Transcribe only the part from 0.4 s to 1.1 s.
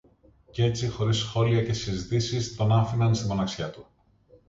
Κι έτσι